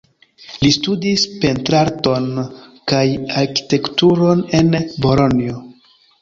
Li 0.61 0.69
studis 0.75 1.25
pentrarton 1.43 2.25
kaj 2.93 3.03
arkitekturon 3.43 4.43
en 4.63 4.73
Bolonjo. 5.07 5.63